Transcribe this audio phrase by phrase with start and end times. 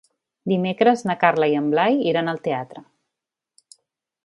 [0.53, 2.85] Dimecres na Carla i en Blai iran al teatre.